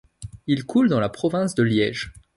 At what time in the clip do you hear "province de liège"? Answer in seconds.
1.09-2.11